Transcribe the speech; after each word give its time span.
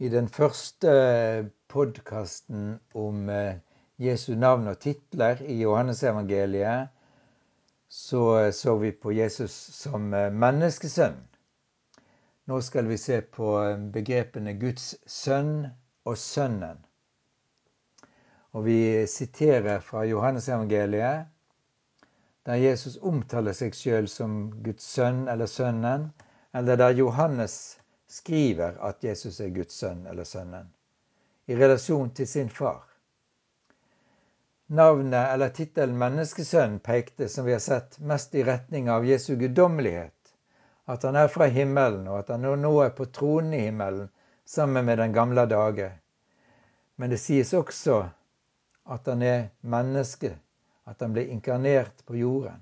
I 0.00 0.08
den 0.08 0.28
første 0.32 0.90
podkasten 1.68 2.78
om 2.96 3.28
eh, 3.28 3.58
Jesu 4.00 4.32
navn 4.34 4.70
og 4.70 4.78
titler 4.80 5.42
i 5.44 5.58
Johannesevangeliet 5.60 6.88
så 7.92 8.52
så 8.56 8.78
vi 8.80 8.92
på 8.96 9.12
Jesus 9.12 9.52
som 9.52 10.14
eh, 10.14 10.30
menneskesønn. 10.32 11.18
Nå 12.48 12.60
skal 12.64 12.88
vi 12.88 12.96
se 12.96 13.18
på 13.20 13.50
eh, 13.60 13.76
begrepene 13.92 14.54
Guds 14.62 14.94
sønn 15.04 15.66
og 16.08 16.16
Sønnen. 16.18 16.80
Og 18.56 18.64
vi 18.64 19.06
siterer 19.06 19.84
fra 19.84 20.06
Johannesevangeliet, 20.08 21.28
der 22.46 22.54
Jesus 22.64 22.96
omtaler 23.02 23.52
seg 23.52 23.76
sjøl 23.76 24.08
som 24.08 24.48
Guds 24.64 24.88
sønn 24.96 25.26
eller 25.28 25.46
Sønnen, 25.46 26.08
eller 26.56 26.80
der 26.80 26.96
Johannes 26.96 27.79
skriver 28.10 28.78
at 28.82 29.04
Jesus 29.04 29.40
er 29.40 29.52
Guds 29.54 29.76
sønn 29.78 30.06
eller 30.10 30.26
sønnen, 30.26 30.70
i 31.46 31.56
relasjon 31.56 32.10
til 32.10 32.26
sin 32.26 32.50
far. 32.50 32.82
Navnet 34.70 35.32
eller 35.32 35.50
tittelen 35.54 35.98
menneskesønn 35.98 36.78
pekte, 36.86 37.28
som 37.28 37.46
vi 37.46 37.54
har 37.54 37.62
sett, 37.62 37.98
mest 37.98 38.34
i 38.34 38.44
retning 38.46 38.90
av 38.90 39.06
Jesu 39.06 39.34
guddommelighet, 39.38 40.34
at 40.90 41.06
han 41.06 41.18
er 41.18 41.30
fra 41.30 41.46
himmelen, 41.50 42.06
og 42.10 42.20
at 42.20 42.30
han 42.34 42.46
nå 42.62 42.72
er 42.84 42.92
på 42.94 43.06
tronen 43.14 43.54
i 43.54 43.64
himmelen 43.64 44.08
sammen 44.46 44.86
med 44.86 44.98
den 44.98 45.12
gamle 45.14 45.46
dage. 45.50 45.90
Men 46.96 47.10
det 47.10 47.18
sies 47.22 47.54
også 47.54 48.00
at 48.90 49.06
han 49.06 49.22
er 49.22 49.50
menneske, 49.62 50.32
at 50.86 51.02
han 51.02 51.14
ble 51.14 51.28
inkarnert 51.30 52.02
på 52.06 52.18
jorden. 52.18 52.58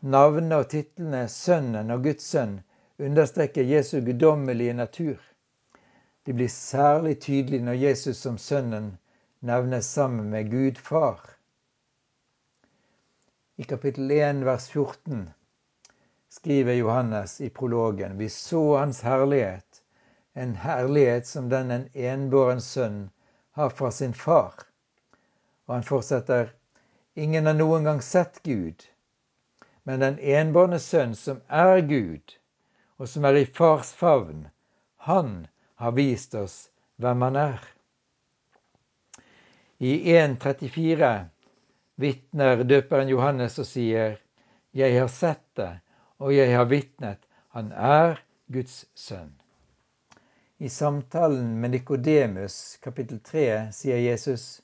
Navnet 0.00 0.56
og 0.56 0.68
titlene 0.72 1.26
Sønnen 1.28 1.90
og 1.90 2.04
Guds 2.04 2.28
sønn 2.32 2.58
understreker 2.98 3.62
Jesu 3.62 4.00
guddommelige 4.00 4.72
natur. 4.72 5.18
Det 6.26 6.32
blir 6.32 6.48
særlig 6.48 7.20
tydelig 7.20 7.62
når 7.62 7.72
Jesus 7.72 8.16
som 8.16 8.38
Sønnen 8.38 8.98
nevnes 9.40 9.86
sammen 9.86 10.30
med 10.30 10.50
Gud 10.50 10.76
Far. 10.76 11.20
I 13.56 13.62
kapittel 13.62 14.10
1 14.10 14.44
vers 14.44 14.70
14 14.70 15.30
skriver 16.28 16.72
Johannes 16.72 17.40
i 17.40 17.48
prologen 17.48 18.18
Vi 18.18 18.28
så 18.28 18.76
Hans 18.76 19.00
herlighet, 19.00 19.82
en 20.34 20.56
herlighet 20.56 21.26
som 21.26 21.48
den 21.48 21.70
en 21.70 21.88
enbåren 21.94 22.60
sønn 22.60 23.10
har 23.50 23.70
fra 23.70 23.90
sin 23.90 24.14
far. 24.14 24.54
Og 25.66 25.74
han 25.74 25.82
fortsetter 25.82 26.52
Ingen 27.14 27.46
har 27.46 27.54
noen 27.54 27.84
gang 27.84 28.02
sett 28.02 28.42
Gud, 28.42 28.84
men 29.82 30.00
den 30.00 30.18
enbårne 30.18 30.78
sønn 30.78 31.16
som 31.18 31.40
er 31.48 31.80
Gud, 31.80 32.36
og 32.98 33.08
som 33.08 33.24
er 33.24 33.40
i 33.40 33.46
fars 33.46 33.92
favn, 33.94 34.48
han 35.06 35.46
har 35.78 35.94
vist 35.94 36.34
oss 36.34 36.68
hvem 36.98 37.22
han 37.22 37.36
er. 37.38 37.58
I 39.78 39.92
1.34 40.18 41.10
vitner 42.02 42.64
døperen 42.64 43.08
Johannes 43.08 43.58
og 43.62 43.66
sier, 43.66 44.18
Jeg 44.74 44.98
har 45.00 45.08
sett 45.08 45.44
det, 45.54 45.80
og 46.18 46.34
jeg 46.34 46.50
har 46.56 46.66
vitnet, 46.66 47.20
han 47.54 47.70
er 47.72 48.18
Guds 48.50 48.84
sønn. 48.94 49.30
I 50.58 50.68
samtalen 50.68 51.60
med 51.60 51.70
Nikodemus, 51.70 52.76
kapittel 52.82 53.20
3, 53.22 53.70
sier 53.72 54.02
Jesus, 54.02 54.60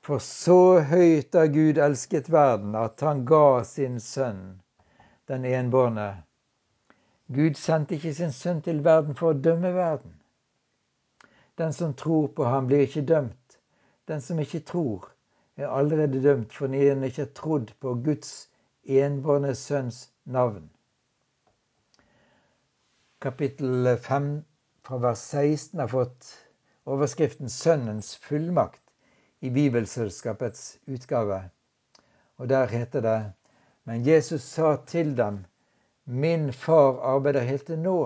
For 0.00 0.18
så 0.24 0.80
høyt 0.80 1.36
har 1.36 1.52
Gud 1.52 1.78
elsket 1.78 2.32
verden, 2.32 2.72
at 2.74 3.04
han 3.04 3.26
ga 3.28 3.60
sin 3.68 4.00
sønn, 4.00 4.62
den 5.28 5.44
enbårne, 5.44 6.22
Gud 7.34 7.54
sendte 7.54 7.94
ikke 7.94 8.14
sin 8.14 8.32
sønn 8.34 8.62
til 8.66 8.80
verden 8.84 9.14
for 9.14 9.30
å 9.30 9.40
dømme 9.46 9.70
verden. 9.74 10.16
Den 11.60 11.72
som 11.72 11.94
tror 11.94 12.26
på 12.34 12.44
ham, 12.48 12.66
blir 12.66 12.86
ikke 12.86 13.04
dømt. 13.06 13.58
Den 14.08 14.20
som 14.24 14.38
ikke 14.42 14.64
tror, 14.66 15.10
er 15.56 15.68
allerede 15.68 16.22
dømt 16.24 16.52
fordi 16.56 16.88
han 16.88 17.04
ikke 17.06 17.22
har 17.22 17.34
trodd 17.36 17.72
på 17.80 17.94
Guds 18.04 18.48
enbårne 18.82 19.54
sønns 19.54 20.08
navn. 20.24 20.70
Kapittel 23.20 23.96
5 23.98 24.30
fra 24.82 24.98
vers 25.04 25.22
16 25.36 25.80
har 25.80 25.90
fått 25.92 26.30
overskriften 26.86 27.48
'Sønnens 27.48 28.16
fullmakt' 28.16 28.90
i 29.40 29.50
Bibelselskapets 29.50 30.78
utgave. 30.86 31.50
Og 32.36 32.48
der 32.48 32.66
heter 32.66 33.00
det 33.00 33.32
Men 33.84 34.06
Jesus 34.06 34.42
sa 34.42 34.76
til 34.86 35.16
dem 35.16 35.44
Min 36.04 36.52
far 36.52 37.00
arbeider 37.14 37.46
helt 37.46 37.66
til 37.66 37.78
nå. 37.78 37.98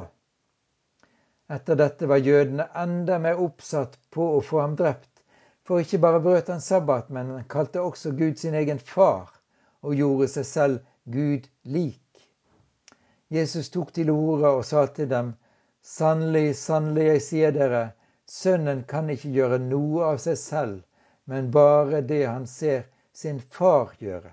Etter 1.55 1.77
dette 1.77 2.09
var 2.09 2.23
jødene 2.25 2.67
enda 2.83 3.19
mer 3.21 3.41
oppsatt 3.41 3.99
på 4.11 4.27
å 4.37 4.41
få 4.45 4.61
ham 4.63 4.77
drept. 4.81 5.11
For 5.65 5.81
ikke 5.81 6.01
bare 6.05 6.21
brøt 6.25 6.51
han 6.53 6.61
sabbat, 6.61 7.11
men 7.11 7.31
han 7.33 7.49
kalte 7.49 7.81
også 7.81 8.13
Gud 8.19 8.37
sin 8.41 8.55
egen 8.55 8.79
far 8.79 9.31
og 9.85 9.95
gjorde 9.97 10.29
seg 10.33 10.47
selv 10.49 10.81
Gud 11.05 11.49
lik. 11.65 12.01
Jesus 13.29 13.71
tok 13.73 13.93
til 13.97 14.11
orde 14.13 14.51
og 14.59 14.65
sa 14.65 14.87
til 14.87 15.09
dem, 15.09 15.35
Sannelig, 15.85 16.57
sannelig, 16.57 17.07
jeg 17.13 17.23
sier 17.29 17.53
dere, 17.53 17.83
Sønnen 18.25 18.85
kan 18.89 19.11
ikke 19.13 19.33
gjøre 19.35 19.59
noe 19.61 20.05
av 20.15 20.21
seg 20.23 20.39
selv, 20.41 20.79
men 21.29 21.51
bare 21.53 22.01
det 22.01 22.23
han 22.25 22.47
ser 22.49 22.87
sin 23.13 23.41
far 23.41 23.93
gjøre. 24.01 24.33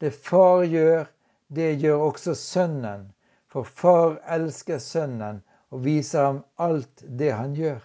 Det 0.00 0.12
far 0.12 0.66
gjør, 0.68 1.08
det 1.50 1.70
gjør 1.82 2.04
også 2.06 2.34
Sønnen, 2.38 3.08
for 3.50 3.66
Far 3.66 4.20
elsker 4.36 4.78
Sønnen 4.78 5.40
og 5.74 5.82
viser 5.84 6.26
ham 6.28 6.42
alt 6.62 7.02
det 7.20 7.32
han 7.34 7.56
gjør. 7.58 7.80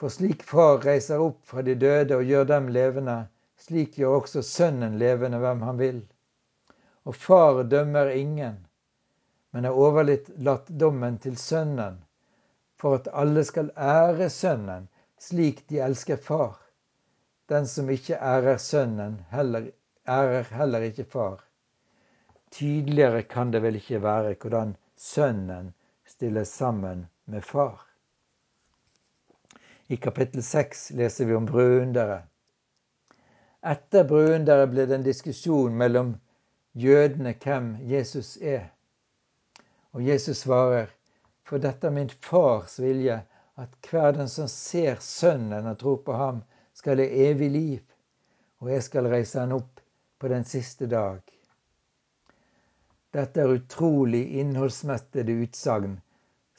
For 0.00 0.12
slik 0.12 0.42
Far 0.48 0.80
reiser 0.80 1.20
opp 1.20 1.42
fra 1.44 1.64
de 1.66 1.74
døde 1.76 2.16
og 2.16 2.24
gjør 2.24 2.46
dem 2.48 2.70
levende, 2.72 3.18
slik 3.60 3.98
gjør 4.00 4.22
også 4.22 4.42
Sønnen 4.48 4.96
levende 5.02 5.42
hvem 5.42 5.60
han 5.68 5.80
vil. 5.80 6.00
Og 7.04 7.16
Far 7.16 7.60
dømmer 7.68 8.08
ingen, 8.16 8.56
men 9.52 9.68
har 9.68 9.76
overlatt 9.76 10.72
dommen 10.80 11.18
til 11.20 11.36
Sønnen, 11.36 12.00
for 12.80 12.96
at 12.96 13.12
alle 13.12 13.44
skal 13.44 13.68
ære 13.76 14.30
Sønnen 14.32 14.88
slik 15.20 15.66
de 15.68 15.84
elsker 15.84 16.16
Far. 16.16 16.56
Den 17.52 17.68
som 17.68 17.90
ikke 17.92 18.16
ærer 18.16 18.56
Sønnen, 18.56 19.20
heller, 19.30 19.68
ærer 20.08 20.48
heller 20.56 20.88
ikke 20.88 21.04
Far. 21.04 21.44
Tydeligere 22.50 23.22
kan 23.22 23.50
det 23.50 23.62
vel 23.62 23.78
ikke 23.78 24.02
være 24.02 24.34
hvordan 24.42 24.74
Sønnen 24.96 25.72
stiller 26.06 26.44
sammen 26.44 27.06
med 27.26 27.42
Far. 27.42 27.86
I 29.88 29.96
kapittel 29.96 30.42
6 30.42 30.90
leser 30.90 31.26
vi 31.26 31.34
om 31.34 31.46
brødunderet. 31.46 32.26
Etter 33.66 34.04
brødunderet 34.08 34.70
ble 34.70 34.86
det 34.86 34.98
en 34.98 35.06
diskusjon 35.06 35.74
mellom 35.76 36.12
jødene 36.74 37.34
hvem 37.42 37.72
Jesus 37.90 38.36
er. 38.36 38.70
Og 39.92 40.06
Jesus 40.06 40.44
svarer, 40.44 40.86
for 41.44 41.58
dette 41.58 41.86
er 41.86 41.94
min 41.94 42.10
fars 42.22 42.78
vilje, 42.80 43.22
at 43.58 43.90
hver 43.90 44.12
den 44.16 44.28
som 44.28 44.48
ser 44.48 45.02
Sønnen 45.02 45.66
og 45.66 45.78
tror 45.78 45.96
på 46.06 46.12
ham, 46.12 46.42
skal 46.74 47.02
ha 47.02 47.06
evig 47.30 47.50
liv, 47.50 47.80
og 48.60 48.70
jeg 48.72 48.82
skal 48.82 49.10
reise 49.10 49.40
han 49.40 49.52
opp 49.52 49.82
på 50.18 50.28
den 50.28 50.44
siste 50.44 50.86
dag. 50.86 51.20
Dette 53.10 53.42
er 53.42 53.56
utrolig 53.56 54.22
innholdsmettede 54.38 55.34
utsagn 55.44 55.96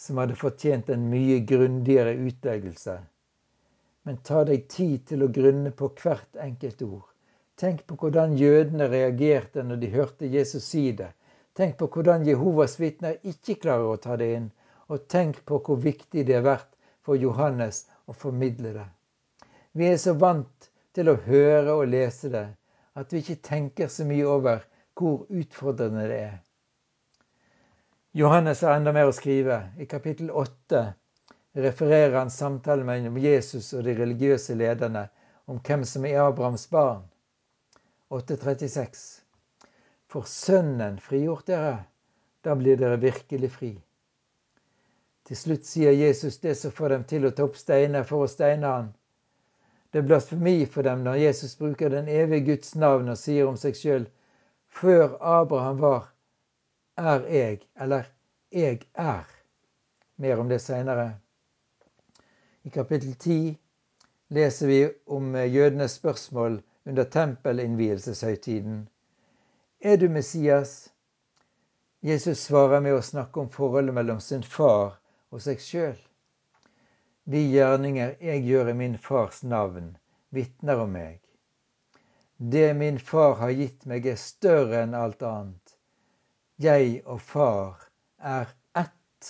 som 0.02 0.18
hadde 0.20 0.36
fortjent 0.36 0.90
en 0.90 1.06
mye 1.12 1.38
grundigere 1.48 2.12
utleggelse. 2.28 2.98
Men 4.04 4.18
ta 4.28 4.42
deg 4.50 4.66
tid 4.74 5.06
til 5.12 5.24
å 5.24 5.30
grunne 5.32 5.72
på 5.72 5.92
hvert 6.02 6.40
enkelt 6.46 6.82
ord. 6.88 7.08
Tenk 7.62 7.86
på 7.88 7.96
hvordan 8.02 8.34
jødene 8.40 8.88
reagerte 8.90 9.64
når 9.64 9.80
de 9.84 9.92
hørte 9.94 10.32
Jesus 10.34 10.66
si 10.74 10.88
det. 10.98 11.12
Tenk 11.54 11.78
på 11.78 11.88
hvordan 11.94 12.26
Jehovas 12.26 12.80
vitner 12.82 13.20
ikke 13.32 13.60
klarer 13.62 13.92
å 13.92 14.02
ta 14.02 14.18
det 14.18 14.32
inn. 14.40 14.50
Og 14.90 15.06
tenk 15.08 15.44
på 15.46 15.62
hvor 15.64 15.78
viktig 15.84 16.26
det 16.28 16.40
har 16.40 16.48
vært 16.48 16.72
for 17.06 17.20
Johannes 17.22 17.86
å 18.10 18.18
formidle 18.18 18.74
det. 18.80 18.88
Vi 19.78 19.88
er 19.88 20.02
så 20.02 20.18
vant 20.20 20.72
til 20.92 21.14
å 21.14 21.20
høre 21.28 21.78
og 21.78 21.88
lese 21.94 22.32
det 22.34 22.48
at 23.00 23.14
vi 23.14 23.22
ikke 23.22 23.40
tenker 23.48 23.88
så 23.88 24.04
mye 24.10 24.28
over 24.28 24.66
hvor 24.98 25.26
utfordrende 25.30 26.08
det 26.10 26.18
er. 26.20 26.40
Johannes 28.12 28.62
har 28.62 28.76
enda 28.76 28.92
mer 28.92 29.08
å 29.08 29.16
skrive. 29.16 29.62
I 29.80 29.86
kapittel 29.88 30.32
8 30.32 30.82
refererer 31.54 32.18
han 32.18 32.32
samtalen 32.32 32.86
mellom 32.86 33.18
Jesus 33.24 33.72
og 33.74 33.86
de 33.88 33.96
religiøse 33.96 34.56
lederne 34.60 35.06
om 35.52 35.62
hvem 35.64 35.86
som 35.88 36.06
er 36.06 36.20
Abrahams 36.24 36.68
barn. 36.70 37.06
8.36. 38.12 39.06
For 40.12 40.28
Sønnen 40.28 41.00
frigjort 41.00 41.48
dere, 41.48 41.78
da 42.44 42.56
blir 42.60 42.76
dere 42.80 43.00
virkelig 43.00 43.52
fri. 43.56 43.72
Til 45.28 45.38
slutt 45.38 45.68
sier 45.70 45.96
Jesus 45.96 46.42
det 46.44 46.58
som 46.60 46.74
får 46.76 46.98
dem 46.98 47.04
til 47.08 47.28
å 47.28 47.32
ta 47.36 47.46
opp 47.48 47.56
steiner 47.56 48.04
for 48.04 48.26
å 48.26 48.32
steine 48.32 48.68
han. 48.68 48.90
Det 49.92 50.02
er 50.02 50.08
blasfemi 50.08 50.66
for 50.66 50.84
dem 50.88 51.06
når 51.08 51.22
Jesus 51.22 51.56
bruker 51.60 51.92
den 51.94 52.12
evige 52.12 52.50
Guds 52.52 52.76
navn 52.76 53.12
og 53.12 53.20
sier 53.20 53.48
om 53.48 53.60
seg 53.60 53.80
sjøl 53.80 54.08
Før 54.72 55.18
Abraham 55.22 55.82
var, 55.82 56.14
er 56.98 57.26
jeg, 57.28 57.60
eller 57.76 58.04
jeg 58.52 58.82
er. 58.94 59.24
mer 60.18 60.40
om 60.40 60.50
det 60.50 60.62
seinere. 60.62 61.14
I 62.64 62.70
kapittel 62.70 63.16
10 63.16 63.58
leser 64.30 64.68
vi 64.68 64.92
om 65.08 65.36
jødenes 65.36 65.92
spørsmål 65.92 66.62
under 66.86 67.04
tempelinnvielseshøytiden. 67.04 68.90
Er 69.82 69.98
du 69.98 70.10
Messias? 70.10 70.94
Jesus 72.02 72.38
svarer 72.38 72.80
med 72.80 72.94
å 72.94 73.02
snakke 73.02 73.42
om 73.42 73.50
forholdet 73.50 73.94
mellom 73.94 74.20
sin 74.20 74.44
far 74.44 75.00
og 75.32 75.42
seg 75.42 75.60
sjøl. 75.62 75.98
De 77.26 77.42
gjerninger 77.50 78.16
jeg 78.22 78.46
gjør 78.46 78.72
i 78.72 78.78
min 78.78 78.98
fars 78.98 79.44
navn, 79.44 79.98
vitner 80.30 80.82
om 80.86 80.94
meg. 80.94 81.20
Det 82.44 82.74
min 82.74 83.00
far 83.00 83.36
har 83.36 83.50
gitt 83.50 83.84
meg, 83.86 84.06
er 84.10 84.18
større 84.18 84.80
enn 84.82 84.96
alt 84.98 85.22
annet. 85.22 85.76
Jeg 86.58 87.04
og 87.06 87.20
far 87.22 87.84
er 88.18 88.50
ett. 88.82 89.30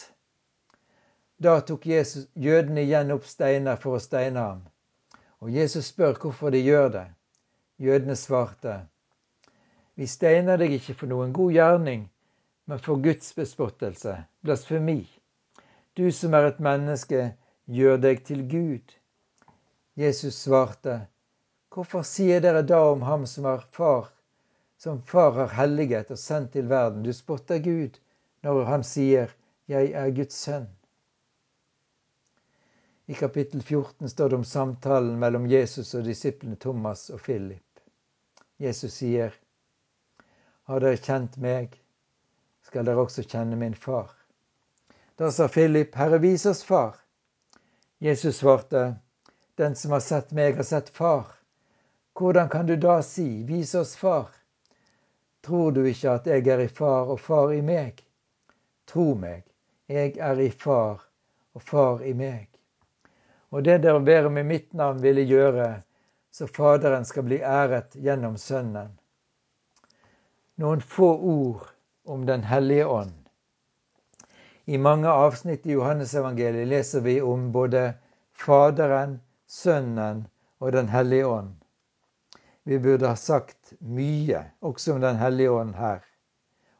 Da 1.35 1.57
tok 1.67 1.89
Jesus, 1.91 2.29
jødene 2.39 2.85
igjen 2.85 3.11
opp 3.11 3.27
steiner 3.27 3.75
for 3.83 3.97
å 3.97 3.99
steine 3.99 4.39
ham. 4.39 4.63
Og 5.43 5.51
Jesus 5.51 5.91
spør 5.91 6.15
hvorfor 6.23 6.55
de 6.55 6.63
gjør 6.63 6.87
det. 6.95 7.05
Jødene 7.83 8.15
svarte, 8.15 8.79
Vi 9.99 10.07
steiner 10.07 10.57
deg 10.57 10.79
ikke 10.79 10.95
for 11.03 11.11
noen 11.11 11.35
god 11.35 11.51
gjerning, 11.51 12.09
men 12.65 12.79
for 12.79 13.03
Guds 13.03 13.33
bespottelse, 13.35 14.21
blasfemi. 14.39 15.01
Du 15.99 16.07
som 16.15 16.33
er 16.33 16.47
et 16.47 16.63
menneske, 16.63 17.33
gjør 17.67 17.97
deg 18.07 18.23
til 18.23 18.47
Gud. 18.47 18.95
Jesus 19.99 20.39
svarte, 20.47 21.01
Hvorfor 21.71 22.03
sier 22.03 22.41
dere 22.44 22.65
da 22.68 22.81
om 22.91 23.01
ham 23.07 23.21
som 23.27 23.45
er 23.47 23.62
far, 23.71 24.09
som 24.77 24.97
far 25.07 25.31
har 25.38 25.53
helliget 25.56 26.12
og 26.12 26.19
sendt 26.19 26.51
til 26.51 26.68
verden? 26.68 27.03
Du 27.03 27.13
spotter 27.15 27.62
Gud 27.63 28.00
når 28.44 28.65
han 28.68 28.83
sier, 28.83 29.31
Jeg 29.71 29.94
er 29.95 30.12
Guds 30.12 30.35
sønn. 30.35 30.68
I 33.07 33.15
kapittel 33.15 33.62
14 33.63 34.09
står 34.09 34.29
det 34.29 34.35
om 34.41 34.44
samtalen 34.44 35.15
mellom 35.19 35.47
Jesus 35.47 35.94
og 35.95 36.03
disiplene 36.03 36.59
Thomas 36.59 37.09
og 37.09 37.23
Philip. 37.23 37.79
Jesus 38.59 39.00
sier, 39.00 39.31
Har 40.67 40.83
dere 40.83 41.00
kjent 41.00 41.38
meg, 41.38 41.79
skal 42.67 42.85
dere 42.85 43.07
også 43.07 43.24
kjenne 43.24 43.56
min 43.56 43.75
far. 43.75 44.12
Da 45.15 45.31
sa 45.31 45.47
Philip, 45.47 45.95
Herre, 45.95 46.19
vis 46.19 46.45
oss 46.45 46.63
far. 46.63 47.00
Jesus 48.00 48.44
svarte, 48.44 48.95
Den 49.56 49.75
som 49.75 49.91
har 49.95 50.03
sett 50.03 50.31
meg, 50.31 50.56
har 50.56 50.67
sett 50.67 50.89
far. 50.89 51.40
Hvordan 52.21 52.50
kan 52.50 52.65
du 52.65 52.75
da 52.75 53.01
si, 53.01 53.44
vis 53.44 53.75
oss 53.75 53.95
far? 53.95 54.27
Tror 55.41 55.71
du 55.71 55.85
ikke 55.89 56.12
at 56.19 56.27
jeg 56.29 56.47
er 56.53 56.59
i 56.62 56.68
far 56.69 57.09
og 57.09 57.18
far 57.19 57.50
i 57.50 57.62
meg? 57.65 58.03
Tro 58.85 59.15
meg, 59.18 59.41
jeg 59.89 60.19
er 60.21 60.41
i 60.44 60.51
far 60.53 61.00
og 61.57 61.63
far 61.65 62.03
i 62.06 62.12
meg. 62.13 62.45
Og 63.50 63.65
det 63.65 63.79
dere 63.81 64.03
ber 64.06 64.29
om 64.29 64.38
i 64.38 64.44
mitt 64.45 64.69
navn 64.77 65.01
ville 65.01 65.23
gjøre, 65.25 65.65
så 66.29 66.45
Faderen 66.45 67.07
skal 67.09 67.25
bli 67.25 67.39
æret 67.41 67.97
gjennom 67.97 68.38
Sønnen. 68.38 68.91
Noen 70.62 70.85
få 70.94 71.09
ord 71.31 71.71
om 72.06 72.27
Den 72.29 72.45
hellige 72.51 72.85
ånd. 72.85 73.17
I 74.65 74.77
mange 74.77 75.09
avsnitt 75.09 75.65
i 75.65 75.74
Johannesevangeliet 75.74 76.69
leser 76.69 77.01
vi 77.01 77.17
om 77.21 77.50
både 77.51 77.95
Faderen, 78.45 79.17
Sønnen 79.47 80.27
og 80.59 80.77
Den 80.77 80.94
hellige 80.94 81.25
ånd. 81.25 81.60
Vi 82.63 82.79
burde 82.79 83.07
ha 83.07 83.15
sagt 83.15 83.73
mye 83.79 84.43
også 84.59 84.93
om 84.93 85.01
Den 85.01 85.15
hellige 85.15 85.51
ånd 85.51 85.75
her. 85.75 86.03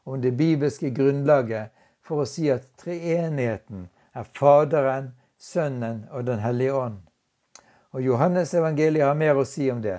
Om 0.04 0.20
det 0.22 0.36
bibelske 0.38 0.90
grunnlaget 0.90 1.70
for 2.06 2.22
å 2.22 2.28
si 2.28 2.48
at 2.50 2.68
treenigheten 2.78 3.88
er 4.14 4.30
Faderen, 4.38 5.12
Sønnen 5.38 6.04
og 6.10 6.26
Den 6.26 6.38
hellige 6.38 6.74
ånd. 6.74 7.00
Og 7.92 8.02
Johannes 8.02 8.54
evangeliet 8.54 9.06
har 9.06 9.18
mer 9.18 9.38
å 9.38 9.44
si 9.44 9.70
om 9.70 9.82
det. 9.82 9.98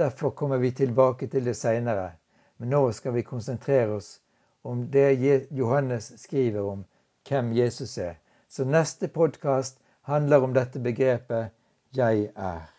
Derfor 0.00 0.30
kommer 0.30 0.58
vi 0.58 0.72
tilbake 0.72 1.28
til 1.28 1.44
det 1.44 1.56
seinere. 1.60 2.14
Men 2.56 2.72
nå 2.72 2.82
skal 2.92 3.12
vi 3.14 3.28
konsentrere 3.28 4.00
oss 4.00 4.20
om 4.62 4.86
det 4.90 5.12
Johannes 5.50 6.12
skriver 6.22 6.64
om 6.64 6.84
hvem 7.28 7.52
Jesus 7.52 7.98
er. 7.98 8.16
Så 8.48 8.64
neste 8.64 9.08
podkast 9.08 9.78
handler 10.08 10.44
om 10.44 10.54
dette 10.54 10.80
begrepet 10.80 11.52
'jeg 11.92 12.30
er'. 12.36 12.73